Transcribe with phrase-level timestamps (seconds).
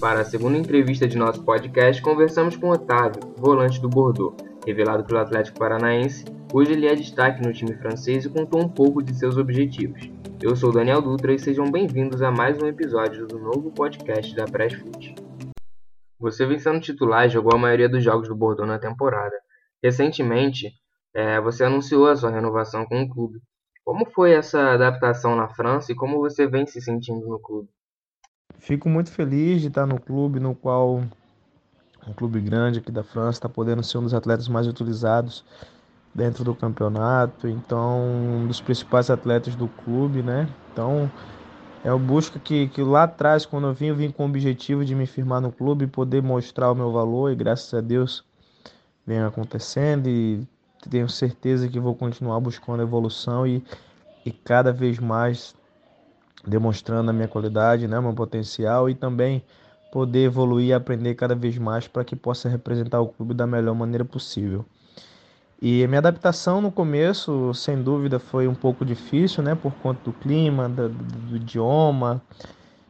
[0.00, 4.34] Para a segunda entrevista de nosso podcast, conversamos com Otávio, volante do Bordeaux,
[4.66, 6.24] revelado pelo Atlético Paranaense.
[6.54, 10.10] Hoje ele é destaque no time francês e contou um pouco de seus objetivos.
[10.40, 14.46] Eu sou Daniel Dutra e sejam bem-vindos a mais um episódio do novo podcast da
[14.46, 15.16] Press Foot.
[16.18, 19.36] Você vem sendo titular e jogou a maioria dos jogos do Bordeaux na temporada.
[19.84, 20.72] Recentemente,
[21.14, 23.38] é, você anunciou a sua renovação com o clube.
[23.84, 27.68] Como foi essa adaptação na França e como você vem se sentindo no clube?
[28.58, 31.02] Fico muito feliz de estar no clube no qual
[32.06, 35.44] um clube grande aqui da França está podendo ser um dos atletas mais utilizados
[36.14, 40.48] dentro do campeonato, então um dos principais atletas do clube, né?
[40.72, 41.10] Então
[41.84, 44.84] é o busca que, que lá atrás, quando eu vim, eu vim com o objetivo
[44.84, 48.24] de me firmar no clube e poder mostrar o meu valor, e graças a Deus
[49.06, 50.46] vem acontecendo e
[50.88, 53.62] tenho certeza que vou continuar buscando evolução e,
[54.24, 55.54] e cada vez mais
[56.46, 59.42] demonstrando a minha qualidade, né, meu potencial e também
[59.92, 63.74] poder evoluir e aprender cada vez mais para que possa representar o clube da melhor
[63.74, 64.64] maneira possível.
[65.60, 70.00] E a minha adaptação no começo, sem dúvida, foi um pouco difícil, né, por conta
[70.04, 72.22] do clima, do, do idioma,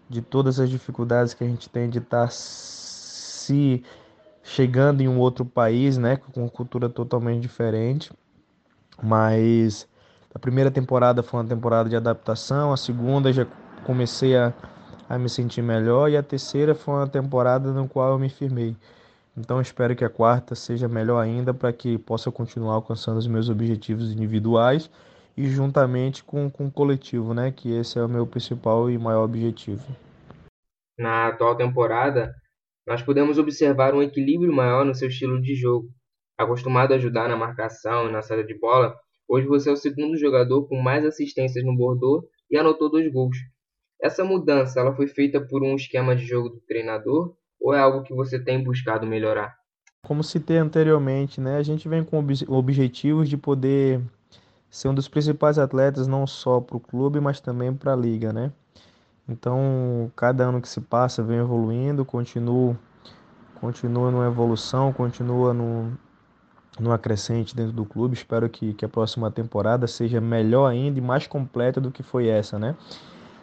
[0.09, 3.83] de todas as dificuldades que a gente tem de estar tá se
[4.45, 8.13] chegando em um outro país, né, com cultura totalmente diferente.
[9.03, 9.89] Mas
[10.35, 13.47] a primeira temporada foi uma temporada de adaptação, a segunda já
[13.85, 14.53] comecei a,
[15.09, 18.77] a me sentir melhor e a terceira foi uma temporada no qual eu me firmei.
[19.37, 23.49] Então espero que a quarta seja melhor ainda para que possa continuar alcançando os meus
[23.49, 24.91] objetivos individuais
[25.37, 27.51] e juntamente com, com o coletivo, né?
[27.51, 29.85] Que esse é o meu principal e maior objetivo.
[30.99, 32.35] Na atual temporada,
[32.87, 35.89] nós podemos observar um equilíbrio maior no seu estilo de jogo.
[36.39, 38.95] Acostumado a ajudar na marcação e na saída de bola,
[39.31, 43.37] hoje você é o segundo jogador com mais assistências no Bordeaux e anotou dois gols.
[44.03, 48.03] Essa mudança ela foi feita por um esquema de jogo do treinador ou é algo
[48.03, 49.57] que você tem buscado melhorar?
[50.05, 54.01] Como citei anteriormente, né, a gente vem com objetivos de poder
[54.69, 58.33] ser um dos principais atletas não só para o clube, mas também para a liga,
[58.33, 58.51] né?
[59.29, 62.77] Então, cada ano que se passa vem evoluindo, continua,
[63.61, 65.97] continua numa evolução, continua no,
[66.81, 68.15] numa crescente dentro do clube.
[68.15, 72.29] Espero que, que a próxima temporada seja melhor ainda e mais completa do que foi
[72.29, 72.75] essa, né?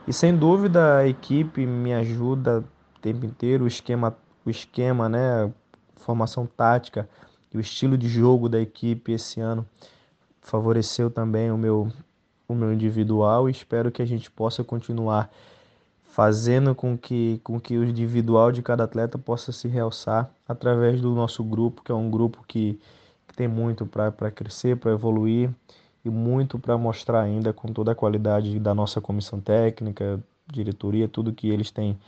[0.08, 4.16] E sem dúvida a equipe me ajuda o tempo inteiro, o esquema,
[4.46, 5.52] o esquema, né?
[5.98, 7.08] Formação tática
[7.54, 9.66] e o estilo de jogo da equipe esse ano
[10.42, 11.92] favoreceu também o meu,
[12.48, 15.30] o meu individual e espero que a gente possa continuar
[16.06, 21.14] fazendo com que, com que o individual de cada atleta possa se realçar através do
[21.14, 22.80] nosso grupo, que é um grupo que, que
[23.38, 25.52] tem muito para crescer, para evoluir
[26.04, 30.20] e muito para mostrar ainda com toda a qualidade da nossa comissão técnica,
[30.52, 32.00] diretoria, tudo que eles têm,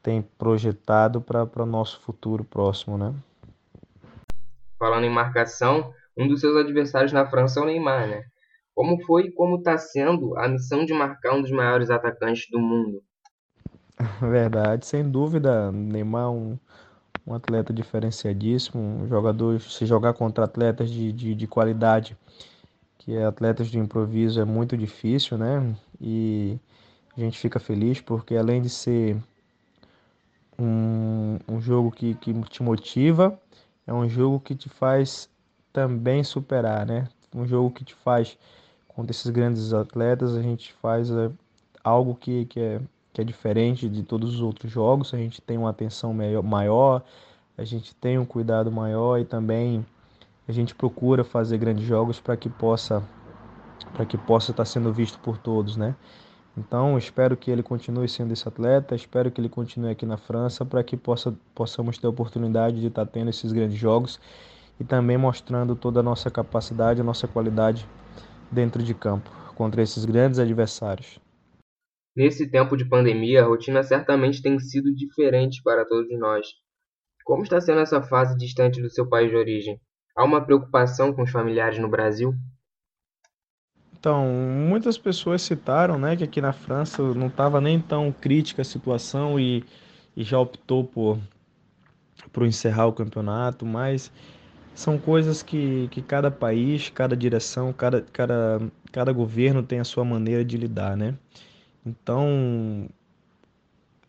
[0.00, 3.12] têm projetado para o nosso futuro próximo, né?
[4.78, 8.24] Falando em marcação, um dos seus adversários na França é o Neymar, né?
[8.72, 12.60] Como foi e como está sendo a missão de marcar um dos maiores atacantes do
[12.60, 13.02] mundo?
[14.20, 16.58] Verdade, sem dúvida, Neymar é um,
[17.26, 22.16] um atleta diferenciadíssimo, um jogador, se jogar contra atletas de, de, de qualidade,
[22.98, 25.74] que é atletas de improviso, é muito difícil, né?
[26.00, 26.58] E
[27.16, 29.16] a gente fica feliz porque além de ser
[30.58, 33.38] um, um jogo que, que te motiva,
[33.86, 35.28] é um jogo que te faz
[35.72, 37.08] também superar, né?
[37.34, 38.38] Um jogo que te faz,
[38.88, 41.30] contra esses grandes atletas, a gente faz é,
[41.82, 42.80] algo que, que é
[43.12, 45.12] que é diferente de todos os outros jogos.
[45.12, 47.02] A gente tem uma atenção maior,
[47.56, 49.84] a gente tem um cuidado maior e também
[50.48, 53.02] a gente procura fazer grandes jogos para que possa
[53.92, 55.94] para que possa estar sendo visto por todos, né?
[56.56, 60.64] Então, espero que ele continue sendo esse atleta, espero que ele continue aqui na França
[60.64, 64.20] para que possa, possamos ter a oportunidade de estar tendo esses grandes jogos
[64.78, 67.86] e também mostrando toda a nossa capacidade, a nossa qualidade
[68.50, 71.21] dentro de campo contra esses grandes adversários.
[72.14, 76.46] Nesse tempo de pandemia, a rotina certamente tem sido diferente para todos nós.
[77.24, 79.80] Como está sendo essa fase distante do seu país de origem?
[80.14, 82.34] Há uma preocupação com os familiares no Brasil?
[83.98, 88.64] Então, muitas pessoas citaram né, que aqui na França não estava nem tão crítica a
[88.64, 89.64] situação e,
[90.14, 91.18] e já optou por,
[92.32, 94.12] por encerrar o campeonato, mas
[94.74, 98.60] são coisas que, que cada país, cada direção, cada, cada,
[98.90, 101.14] cada governo tem a sua maneira de lidar, né?
[101.84, 102.88] Então,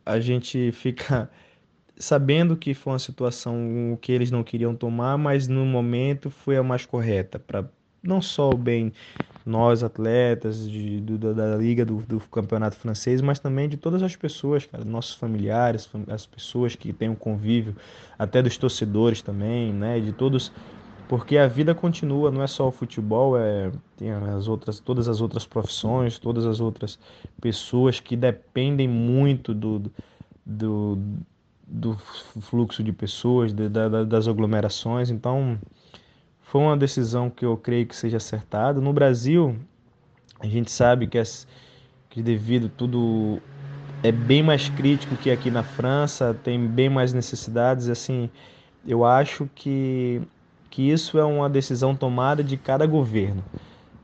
[0.06, 1.30] a gente fica
[1.98, 6.64] sabendo que foi uma situação que eles não queriam tomar, mas no momento foi a
[6.64, 7.66] mais correta para
[8.04, 8.92] não só o bem
[9.46, 14.16] nós atletas de, do, da liga do, do, campeonato francês, mas também de todas as
[14.16, 17.75] pessoas, cara, nossos familiares, as pessoas que têm um convívio,
[18.18, 20.52] até dos torcedores também, né, de todos,
[21.13, 25.21] porque a vida continua, não é só o futebol, é tem as outras, todas as
[25.21, 26.98] outras profissões, todas as outras
[27.39, 29.92] pessoas que dependem muito do,
[30.44, 30.98] do,
[31.68, 31.95] do
[32.42, 35.60] fluxo de pessoas, de, da, das aglomerações, então
[36.42, 38.81] foi uma decisão que eu creio que seja acertada.
[38.81, 39.56] No Brasil,
[40.39, 41.24] a gente sabe que, é,
[42.10, 43.39] que devido tudo
[44.01, 47.88] é bem mais crítico que aqui na França, tem bem mais necessidades.
[47.88, 48.31] Assim,
[48.86, 50.21] eu acho que,
[50.74, 53.44] que isso é uma decisão tomada de cada governo.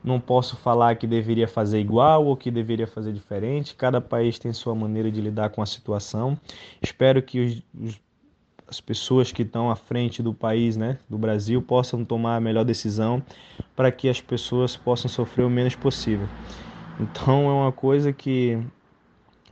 [0.04, 3.74] Não posso falar que deveria fazer igual ou que deveria fazer diferente.
[3.74, 6.38] Cada país tem sua maneira de lidar com a situação.
[6.80, 8.00] Espero que os, os
[8.68, 12.64] as pessoas que estão à frente do país, né, do Brasil, possam tomar a melhor
[12.64, 13.20] decisão
[13.74, 16.28] para que as pessoas possam sofrer o menos possível.
[17.00, 18.62] Então é uma coisa que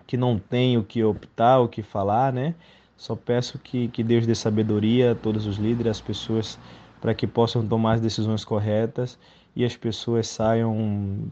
[0.07, 2.55] que não tem o que optar, o que falar, né?
[2.97, 6.59] Só peço que, que Deus dê sabedoria a todos os líderes, as pessoas,
[7.01, 9.19] para que possam tomar as decisões corretas
[9.55, 10.75] e as pessoas saiam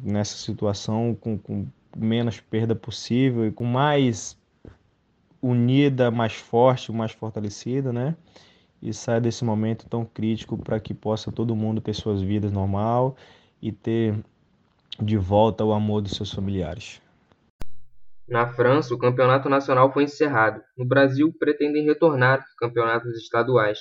[0.03, 1.67] nessa situação com, com
[1.97, 4.37] menos perda possível e com mais
[5.41, 8.17] unida, mais forte, mais fortalecida, né?
[8.83, 13.17] E saia desse momento tão crítico para que possa todo mundo ter suas vidas normal
[13.61, 14.19] e ter
[15.01, 17.01] de volta o amor dos seus familiares.
[18.29, 20.61] Na França, o campeonato nacional foi encerrado.
[20.77, 23.79] No Brasil, pretendem retornar os campeonatos estaduais.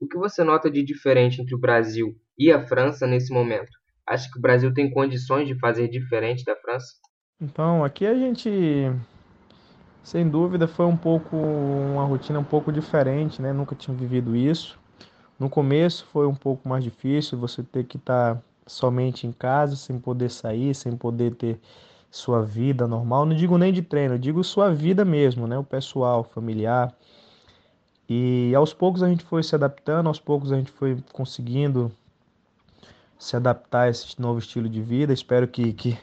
[0.00, 3.70] O que você nota de diferente entre o Brasil e a França nesse momento?
[4.06, 6.94] Acha que o Brasil tem condições de fazer diferente da França?
[7.40, 8.92] Então, aqui a gente
[10.02, 13.52] sem dúvida foi um pouco uma rotina um pouco diferente, né?
[13.52, 14.78] Nunca tinha vivido isso.
[15.38, 19.76] No começo foi um pouco mais difícil você ter que estar tá somente em casa,
[19.76, 21.60] sem poder sair, sem poder ter
[22.10, 23.26] sua vida normal.
[23.26, 25.58] Não digo nem de treino, digo sua vida mesmo, né?
[25.58, 26.96] O pessoal, familiar.
[28.08, 31.92] E aos poucos a gente foi se adaptando, aos poucos a gente foi conseguindo
[33.18, 35.12] se adaptar a esse novo estilo de vida.
[35.12, 35.98] Espero que, que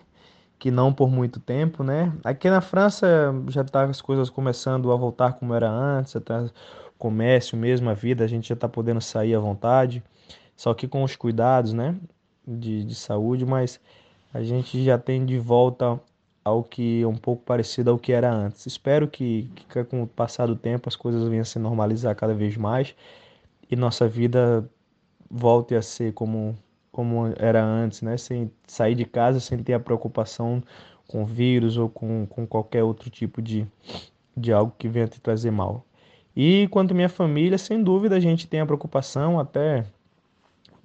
[0.58, 2.12] que não por muito tempo, né?
[2.24, 6.50] Aqui na França já tá as coisas começando a voltar como era antes, até o
[6.98, 10.04] comércio mesmo, a vida, a gente já está podendo sair à vontade,
[10.56, 11.96] só que com os cuidados, né,
[12.48, 13.80] de, de saúde, mas
[14.34, 16.00] a gente já tem de volta
[16.46, 18.68] ao que um pouco parecido ao que era antes.
[18.68, 22.36] Espero que, que com o passar do tempo as coisas venham a se normalizar cada
[22.36, 22.96] vez mais
[23.70, 24.70] e nossa vida
[25.30, 26.56] volte a ser como
[26.92, 28.16] como era antes, né?
[28.18, 30.64] Sem sair de casa sem ter a preocupação
[31.08, 33.68] com vírus ou com, com qualquer outro tipo de,
[34.38, 35.86] de algo que venha te trazer mal.
[36.36, 39.86] E quanto à minha família, sem dúvida a gente tem a preocupação até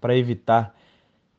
[0.01, 0.75] para evitar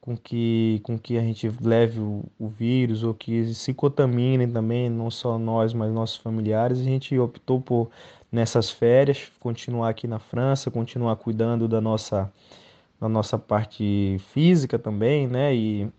[0.02, 4.90] com que, com que a gente leve o, o, vírus ou que se contaminem também,
[4.90, 6.80] não só nós, mas nossos familiares.
[6.80, 7.90] A gente optou por,
[8.32, 12.32] nessas férias, continuar aqui na França, continuar cuidando da nossa
[13.00, 15.56] na nossa parte física também, né?
[15.56, 15.90] E,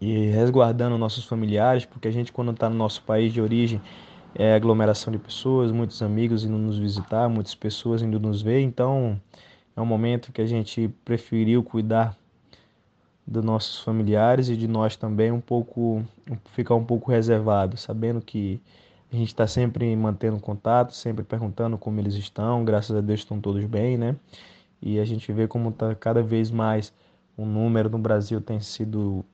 [0.00, 3.80] e resguardando nossos familiares, porque a gente, quando está no nosso país de origem,
[4.34, 9.20] é aglomeração de pessoas, muitos amigos indo nos visitar, muitas pessoas indo nos ver, então
[9.76, 12.16] é um momento que a gente preferiu cuidar
[13.26, 16.04] dos nossos familiares e de nós também um pouco
[16.52, 18.60] ficar um pouco reservado, sabendo que
[19.12, 23.40] a gente está sempre mantendo contato, sempre perguntando como eles estão, graças a Deus estão
[23.40, 24.16] todos bem, né?
[24.82, 26.92] e a gente vê como tá cada vez mais
[27.36, 29.24] o número no Brasil tem sido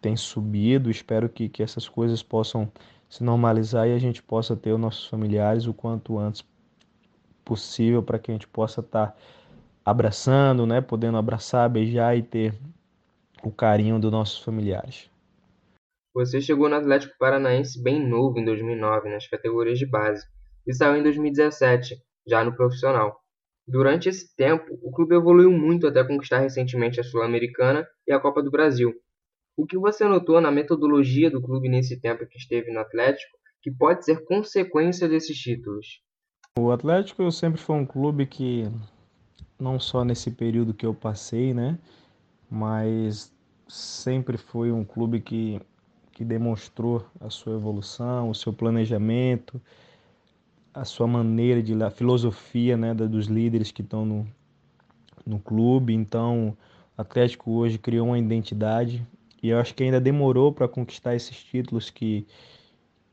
[0.00, 0.90] tem subido.
[0.90, 2.70] Espero que, que essas coisas possam
[3.08, 6.44] se normalizar e a gente possa ter os nossos familiares o quanto antes
[7.44, 9.16] possível para que a gente possa estar tá
[9.84, 12.54] abraçando, né, podendo abraçar, beijar e ter
[13.42, 15.10] o carinho dos nossos familiares.
[16.14, 20.26] Você chegou no Atlético Paranaense bem novo em 2009 nas categorias de base
[20.66, 23.20] e saiu em 2017 já no profissional.
[23.66, 28.42] Durante esse tempo, o clube evoluiu muito até conquistar recentemente a Sul-Americana e a Copa
[28.42, 28.94] do Brasil.
[29.56, 33.70] O que você notou na metodologia do clube nesse tempo que esteve no Atlético que
[33.70, 36.00] pode ser consequência desses títulos?
[36.58, 38.64] O Atlético sempre foi um clube que,
[39.60, 41.78] não só nesse período que eu passei, né,
[42.50, 43.32] mas
[43.66, 45.60] sempre foi um clube que,
[46.12, 49.60] que demonstrou a sua evolução, o seu planejamento,
[50.72, 54.28] a sua maneira de a filosofia né, dos líderes que estão no,
[55.26, 55.92] no clube.
[55.92, 56.56] Então,
[56.96, 59.06] o Atlético hoje criou uma identidade
[59.42, 62.26] e eu acho que ainda demorou para conquistar esses títulos que,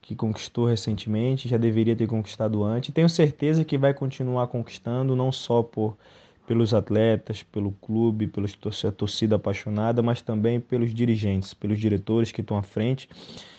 [0.01, 2.93] que conquistou recentemente, já deveria ter conquistado antes.
[2.93, 5.97] Tenho certeza que vai continuar conquistando, não só por
[6.45, 8.47] pelos atletas, pelo clube, pela
[8.95, 13.09] torcida apaixonada, mas também pelos dirigentes, pelos diretores que estão à frente,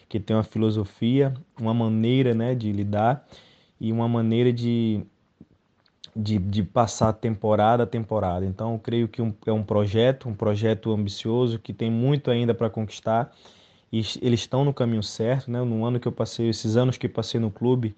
[0.09, 3.26] que têm uma filosofia, uma maneira né, de lidar
[3.81, 5.05] e uma maneira de,
[6.14, 8.47] de, de passar temporada a temporada.
[8.47, 12.71] Então, creio que um, é um projeto, um projeto ambicioso que tem muito ainda para
[12.71, 13.35] conquistar
[13.93, 15.50] e eles estão no caminho certo.
[15.50, 15.62] Né?
[15.62, 17.95] No ano que eu passei, esses anos que passei no clube,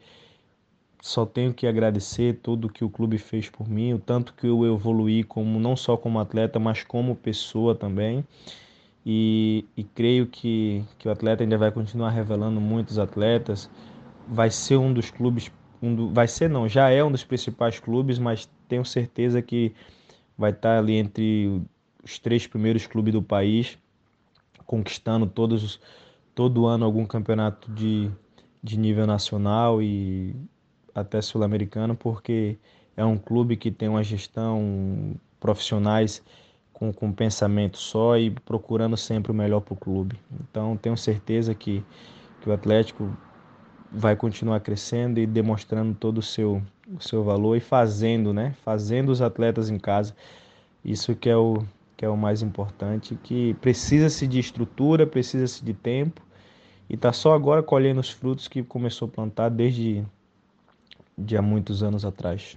[1.01, 4.67] só tenho que agradecer tudo que o clube fez por mim, o tanto que eu
[4.67, 8.25] evoluí como não só como atleta, mas como pessoa também.
[9.07, 13.71] E, e creio que, que o atleta ainda vai continuar revelando muitos atletas.
[14.27, 15.51] Vai ser um dos clubes,
[15.81, 19.73] um do, vai ser não, já é um dos principais clubes, mas tenho certeza que
[20.37, 21.63] vai estar ali entre
[22.03, 23.79] os três primeiros clubes do país,
[24.67, 25.81] conquistando todos
[26.35, 28.11] todo ano algum campeonato de,
[28.63, 30.37] de nível nacional e
[30.95, 32.59] até sul-americano, porque
[32.97, 36.23] é um clube que tem uma gestão profissionais
[36.73, 40.19] com, com pensamento só e procurando sempre o melhor para o clube.
[40.41, 41.85] Então tenho certeza que,
[42.41, 43.17] que o Atlético
[43.91, 46.63] vai continuar crescendo e demonstrando todo o seu,
[46.95, 48.55] o seu valor e fazendo, né?
[48.63, 50.15] Fazendo os atletas em casa.
[50.85, 51.65] Isso que é o,
[51.97, 56.23] que é o mais importante, que precisa-se de estrutura, precisa-se de tempo
[56.89, 60.05] e está só agora colhendo os frutos que começou a plantar desde
[61.19, 62.57] de há muitos anos atrás.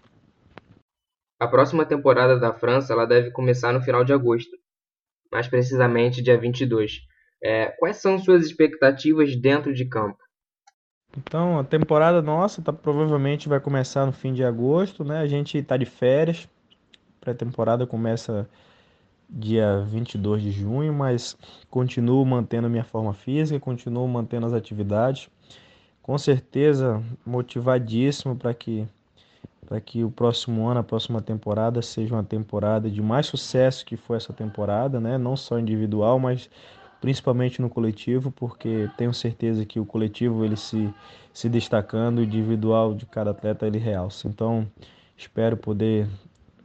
[1.40, 4.56] A próxima temporada da França ela deve começar no final de agosto,
[5.32, 7.00] mais precisamente dia 22.
[7.44, 10.20] É, quais são suas expectativas dentro de campo?
[11.18, 15.20] Então, a temporada nossa tá, provavelmente vai começar no fim de agosto, né?
[15.20, 16.48] A gente está de férias.
[17.20, 18.48] Pré-temporada começa
[19.28, 21.36] dia 22 de junho, mas
[21.70, 25.30] continuo mantendo a minha forma física, continuo mantendo as atividades
[26.02, 28.88] com certeza motivadíssimo para que
[29.68, 33.96] para que o próximo ano, a próxima temporada seja uma temporada de mais sucesso que
[33.96, 35.18] foi essa temporada, né?
[35.18, 36.50] Não só individual, mas
[37.00, 40.94] principalmente no coletivo, porque tenho certeza que o coletivo ele se
[41.34, 44.28] se destacando, o individual de cada atleta ele realça.
[44.28, 44.68] Então,
[45.18, 46.08] espero poder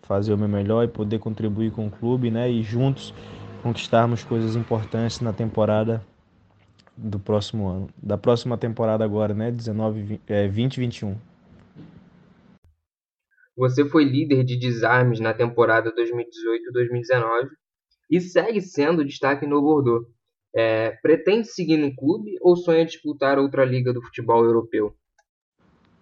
[0.03, 2.51] fazer o meu melhor e poder contribuir com o clube, né?
[2.51, 3.15] E juntos
[3.63, 6.03] conquistarmos coisas importantes na temporada
[6.97, 9.51] do próximo ano, da próxima temporada agora, né?
[9.51, 11.17] 19, é, 20, 21.
[13.57, 17.49] Você foi líder de desarmes na temporada 2018-2019
[18.11, 20.07] e segue sendo destaque no Bordeaux.
[20.55, 24.95] É, pretende seguir no clube ou sonha disputar outra liga do futebol europeu?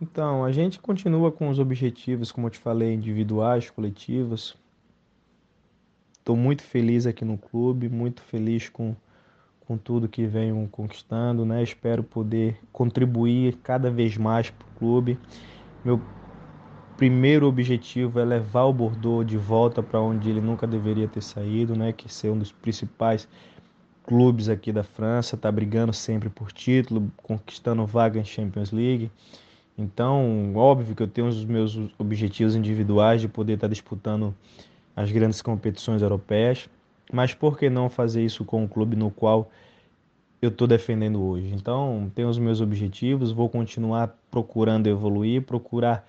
[0.01, 4.57] Então, a gente continua com os objetivos, como eu te falei, individuais, coletivos.
[6.19, 8.95] Estou muito feliz aqui no clube, muito feliz com
[9.67, 11.63] com tudo que venho conquistando, né?
[11.63, 15.19] Espero poder contribuir cada vez mais para o clube.
[15.85, 16.01] Meu
[16.97, 21.75] primeiro objetivo é levar o Bordeaux de volta para onde ele nunca deveria ter saído,
[21.75, 21.93] né?
[21.93, 23.29] Que ser um dos principais
[24.05, 29.11] clubes aqui da França, tá brigando sempre por título, conquistando vaga em Champions League.
[29.77, 34.35] Então, óbvio que eu tenho os meus objetivos individuais de poder estar tá disputando
[34.95, 36.69] as grandes competições europeias
[37.13, 39.51] mas por que não fazer isso com o clube no qual
[40.41, 41.53] eu estou defendendo hoje?
[41.55, 46.07] Então, tenho os meus objetivos, vou continuar procurando evoluir, procurar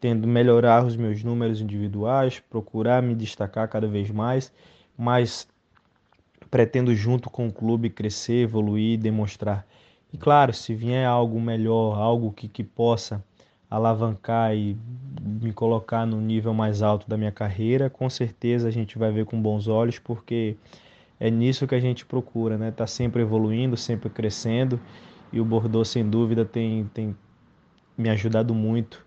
[0.00, 4.52] tendo melhorar os meus números individuais, procurar me destacar cada vez mais,
[4.96, 5.48] mas
[6.50, 9.66] pretendo junto com o clube crescer, evoluir, demonstrar.
[10.12, 13.22] E claro, se vier algo melhor, algo que, que possa
[13.70, 14.76] alavancar e
[15.20, 19.26] me colocar no nível mais alto da minha carreira, com certeza a gente vai ver
[19.26, 20.56] com bons olhos, porque
[21.20, 22.70] é nisso que a gente procura, né?
[22.70, 24.80] Tá sempre evoluindo, sempre crescendo,
[25.32, 27.16] e o Bordeaux sem dúvida tem tem
[27.96, 29.04] me ajudado muito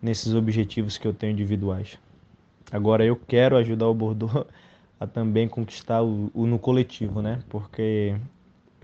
[0.00, 1.98] nesses objetivos que eu tenho individuais.
[2.70, 4.46] Agora eu quero ajudar o Bordeaux
[5.00, 7.40] a também conquistar o, o no coletivo, né?
[7.48, 8.14] Porque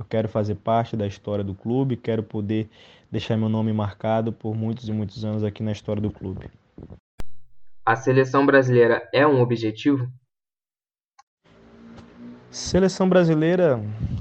[0.00, 2.71] eu quero fazer parte da história do clube, quero poder
[3.12, 6.50] deixar meu nome marcado por muitos e muitos anos aqui na história do clube.
[7.85, 10.11] A seleção brasileira é um objetivo?
[12.50, 13.78] Seleção brasileira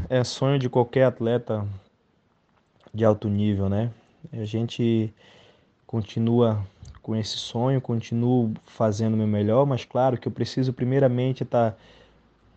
[0.10, 1.66] é sonho de qualquer atleta
[2.94, 3.90] de alto nível, né?
[4.34, 5.14] A gente
[5.88, 6.62] continua
[7.02, 11.78] com esse sonho, continuo fazendo o meu melhor, mas claro que eu preciso primeiramente estar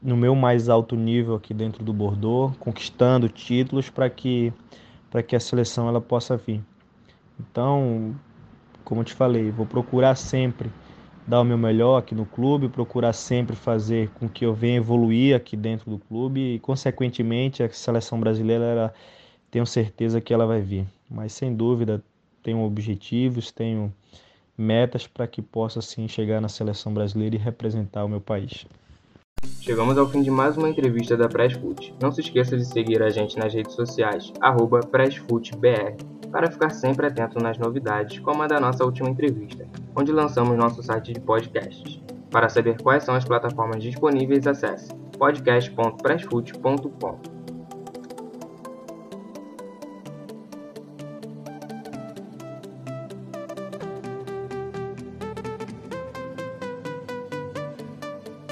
[0.03, 4.53] no meu mais alto nível aqui dentro do Bordeaux, conquistando títulos para que
[5.11, 6.63] para que a seleção ela possa vir.
[7.39, 8.17] Então,
[8.83, 10.71] como eu te falei, vou procurar sempre
[11.27, 15.37] dar o meu melhor aqui no clube, procurar sempre fazer com que eu venha evoluir
[15.37, 18.95] aqui dentro do clube e, consequentemente, a seleção brasileira, ela,
[19.51, 20.87] tenho certeza que ela vai vir.
[21.11, 22.03] Mas, sem dúvida,
[22.43, 23.93] tenho objetivos, tenho
[24.57, 28.67] metas para que possa assim chegar na seleção brasileira e representar o meu país.
[29.61, 31.95] Chegamos ao fim de mais uma entrevista da Pressfoot.
[32.03, 34.33] Não se esqueça de seguir a gente nas redes sociais,
[34.91, 35.97] PressFootBR,
[36.33, 40.83] para ficar sempre atento nas novidades, como a da nossa última entrevista, onde lançamos nosso
[40.83, 42.03] site de podcasts.
[42.31, 47.32] Para saber quais são as plataformas disponíveis, acesse podcast.pressfoot.com.